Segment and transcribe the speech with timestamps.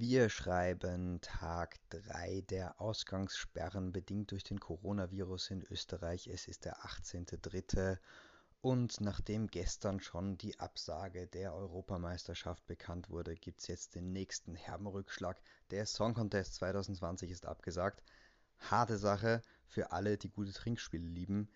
[0.00, 6.28] Wir schreiben Tag 3 der Ausgangssperren bedingt durch den Coronavirus in Österreich.
[6.28, 7.98] Es ist der 18.3.
[8.60, 14.54] Und nachdem gestern schon die Absage der Europameisterschaft bekannt wurde, gibt es jetzt den nächsten
[14.54, 15.36] herben Rückschlag.
[15.72, 18.04] Der Song Contest 2020 ist abgesagt.
[18.60, 21.50] Harte Sache für alle, die gute Trinkspiele lieben.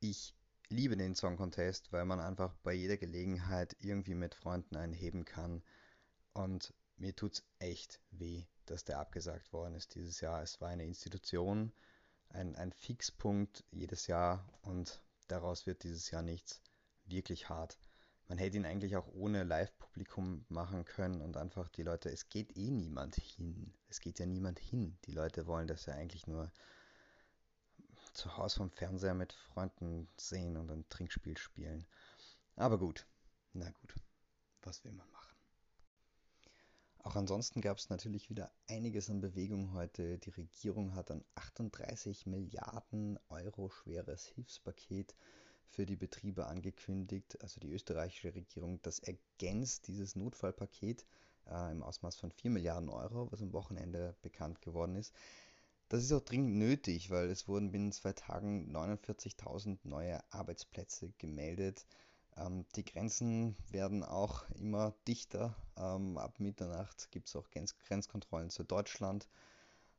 [0.00, 0.34] Ich
[0.70, 5.26] liebe den Song Contest, weil man einfach bei jeder Gelegenheit irgendwie mit Freunden einen heben
[5.26, 5.62] kann.
[6.32, 10.42] Und mir tut's echt weh, dass der abgesagt worden ist dieses Jahr.
[10.42, 11.72] Es war eine Institution,
[12.28, 16.62] ein, ein Fixpunkt jedes Jahr und daraus wird dieses Jahr nichts.
[17.06, 17.78] Wirklich hart.
[18.28, 22.56] Man hätte ihn eigentlich auch ohne Live-Publikum machen können und einfach die Leute, es geht
[22.56, 23.74] eh niemand hin.
[23.88, 24.96] Es geht ja niemand hin.
[25.06, 26.52] Die Leute wollen das ja eigentlich nur
[28.12, 31.86] zu Hause vom Fernseher mit Freunden sehen und ein Trinkspiel spielen.
[32.54, 33.06] Aber gut,
[33.52, 33.94] na gut,
[34.62, 35.39] was will man machen?
[37.10, 40.18] Auch ansonsten gab es natürlich wieder einiges an Bewegung heute.
[40.18, 45.16] Die Regierung hat ein 38 Milliarden Euro schweres Hilfspaket
[45.66, 47.36] für die Betriebe angekündigt.
[47.42, 51.04] Also die österreichische Regierung, das ergänzt dieses Notfallpaket
[51.50, 55.12] äh, im Ausmaß von 4 Milliarden Euro, was am Wochenende bekannt geworden ist.
[55.88, 61.86] Das ist auch dringend nötig, weil es wurden binnen zwei Tagen 49.000 neue Arbeitsplätze gemeldet.
[62.36, 65.56] Ähm, die Grenzen werden auch immer dichter.
[65.76, 69.28] Ähm, ab Mitternacht gibt es auch Grenzkontrollen zu Deutschland.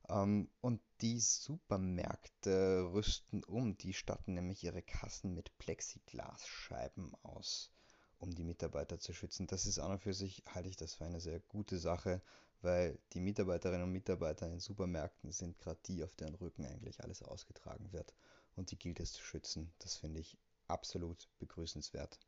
[0.09, 3.77] Ähm, und die Supermärkte rüsten um.
[3.77, 7.71] Die statten nämlich ihre Kassen mit Plexiglasscheiben aus,
[8.19, 9.47] um die Mitarbeiter zu schützen.
[9.47, 12.21] Das ist an und für sich, halte ich das für eine sehr gute Sache,
[12.61, 17.23] weil die Mitarbeiterinnen und Mitarbeiter in Supermärkten sind gerade die, auf deren Rücken eigentlich alles
[17.23, 18.13] ausgetragen wird.
[18.55, 19.71] Und die gilt es zu schützen.
[19.79, 20.37] Das finde ich
[20.71, 22.19] absolut begrüßenswert.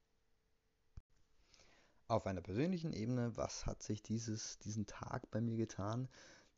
[2.07, 6.09] Auf einer persönlichen Ebene, was hat sich dieses, diesen Tag bei mir getan?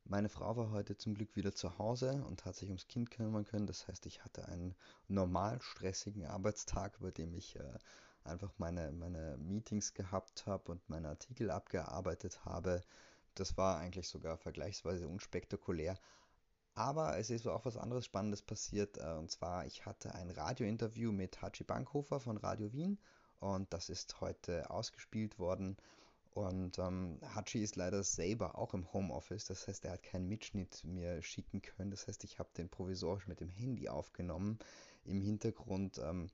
[0.03, 3.45] Meine Frau war heute zum Glück wieder zu Hause und hat sich ums Kind kümmern
[3.45, 3.65] können.
[3.65, 4.75] Das heißt, ich hatte einen
[5.07, 7.79] normal stressigen Arbeitstag, bei dem ich äh,
[8.23, 12.83] einfach meine, meine Meetings gehabt habe und meine Artikel abgearbeitet habe.
[13.33, 15.97] Das war eigentlich sogar vergleichsweise unspektakulär.
[16.77, 18.97] Aber es ist auch was anderes Spannendes passiert.
[18.97, 22.99] Äh, und zwar, ich hatte ein Radiointerview mit Hachi Bankhofer von Radio Wien.
[23.39, 25.77] Und das ist heute ausgespielt worden.
[26.31, 29.45] Und ähm, Hachi ist leider selber auch im Homeoffice.
[29.45, 31.91] Das heißt, er hat keinen Mitschnitt mir schicken können.
[31.91, 34.59] Das heißt, ich habe den provisorisch mit dem Handy aufgenommen.
[35.05, 36.27] Im Hintergrund ähm,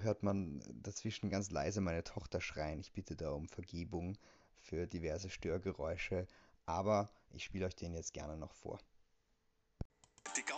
[0.00, 2.80] hört man dazwischen ganz leise meine Tochter schreien.
[2.80, 4.18] Ich bitte da um Vergebung
[4.56, 6.26] für diverse Störgeräusche.
[6.66, 8.80] Aber ich spiele euch den jetzt gerne noch vor.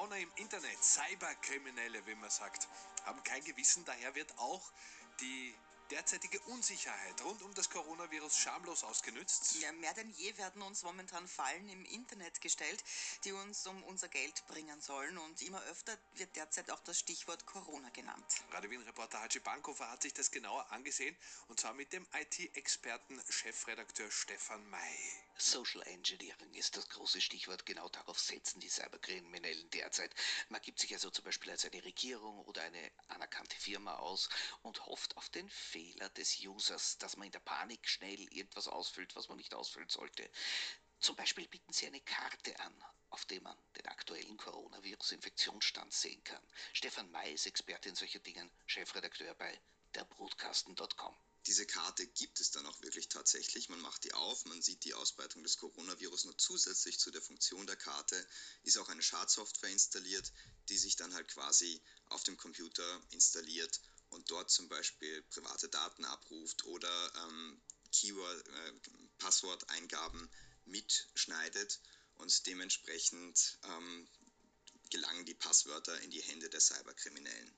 [0.07, 2.69] Gauner im Internet, Cyberkriminelle, wie man sagt,
[3.05, 4.71] haben kein Gewissen, daher wird auch
[5.21, 5.53] die
[5.91, 9.61] derzeitige Unsicherheit rund um das Coronavirus schamlos ausgenützt?
[9.61, 12.83] Ja, mehr denn je werden uns momentan Fallen im Internet gestellt,
[13.25, 15.19] die uns um unser Geld bringen sollen.
[15.19, 18.25] Und immer öfter wird derzeit auch das Stichwort Corona genannt.
[18.51, 21.17] Radio Wien-Reporter Haji Bankhofer hat sich das genauer angesehen
[21.49, 25.27] und zwar mit dem IT-Experten Chefredakteur Stefan May.
[25.39, 27.67] Social Engineering ist das große Stichwort.
[27.67, 30.15] Genau darauf setzen die Cyberkriminellen derzeit.
[30.49, 34.31] Man gibt sich also zum Beispiel als eine Regierung oder eine anerkannte Firma aus
[34.63, 39.15] und hofft auf den Fehler des Users, dass man in der Panik schnell irgendwas ausfüllt,
[39.15, 40.27] was man nicht ausfüllen sollte.
[41.01, 42.75] Zum Beispiel bieten sie eine Karte an,
[43.11, 46.43] auf der man den aktuellen Coronavirus-Infektionsstand sehen kann.
[46.73, 49.61] Stefan May ist Experte in solchen Dingen, Chefredakteur bei
[49.95, 51.15] derbroadcasten.com.
[51.45, 53.69] Diese Karte gibt es dann auch wirklich tatsächlich.
[53.69, 56.25] Man macht die auf, man sieht die Ausbreitung des Coronavirus.
[56.25, 58.27] Nur zusätzlich zu der Funktion der Karte
[58.63, 60.33] ist auch eine Schadsoftware installiert,
[60.71, 63.79] die sich dann halt quasi auf dem Computer installiert
[64.17, 67.61] und dort zum Beispiel private Daten abruft oder ähm,
[67.93, 68.73] Keyword, äh,
[69.19, 70.31] Passworteingaben
[70.65, 71.81] mitschneidet
[72.15, 74.09] und dementsprechend ähm,
[74.91, 77.57] gelangen die Passwörter in die Hände der Cyberkriminellen.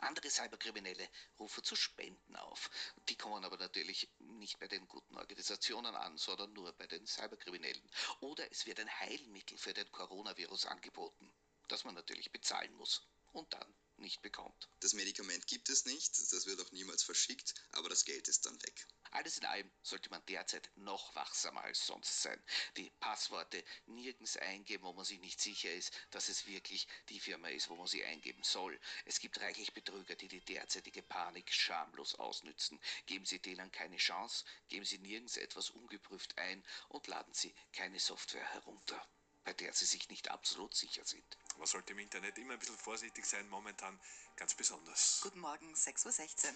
[0.00, 2.70] Andere Cyberkriminelle rufen zu Spenden auf.
[3.08, 7.90] Die kommen aber natürlich nicht bei den guten Organisationen an, sondern nur bei den Cyberkriminellen.
[8.20, 11.32] Oder es wird ein Heilmittel für den Coronavirus angeboten,
[11.68, 13.06] das man natürlich bezahlen muss.
[13.32, 14.68] Und dann nicht bekommt.
[14.80, 18.60] Das Medikament gibt es nicht, das wird auch niemals verschickt, aber das Geld ist dann
[18.62, 18.86] weg.
[19.10, 22.42] Alles in allem sollte man derzeit noch wachsamer als sonst sein.
[22.76, 27.48] Die Passworte nirgends eingeben, wo man sich nicht sicher ist, dass es wirklich die Firma
[27.48, 28.78] ist, wo man sie eingeben soll.
[29.04, 32.80] Es gibt reichlich Betrüger, die die derzeitige Panik schamlos ausnützen.
[33.06, 38.00] Geben Sie denen keine Chance, geben Sie nirgends etwas ungeprüft ein und laden Sie keine
[38.00, 39.06] Software herunter
[39.44, 41.24] bei der sie sich nicht absolut sicher sind.
[41.58, 43.98] Man sollte im Internet immer ein bisschen vorsichtig sein, momentan
[44.36, 45.20] ganz besonders.
[45.22, 46.52] Guten Morgen, 6.16 Uhr.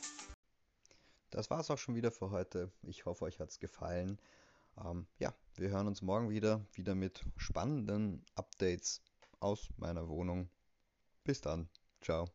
[1.30, 2.72] Das war's auch schon wieder für heute.
[2.82, 4.18] Ich hoffe, euch hat's gefallen.
[4.84, 9.02] Ähm, ja, wir hören uns morgen wieder, wieder mit spannenden Updates
[9.40, 10.48] aus meiner Wohnung.
[11.24, 11.68] Bis dann.
[12.00, 12.28] Ciao.